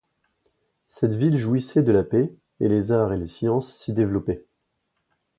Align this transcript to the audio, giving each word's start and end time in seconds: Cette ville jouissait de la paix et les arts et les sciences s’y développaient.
Cette 0.87 1.13
ville 1.13 1.37
jouissait 1.37 1.83
de 1.83 1.91
la 1.91 2.03
paix 2.03 2.33
et 2.59 2.67
les 2.67 2.91
arts 2.91 3.13
et 3.13 3.19
les 3.19 3.27
sciences 3.27 3.71
s’y 3.75 3.93
développaient. 3.93 4.47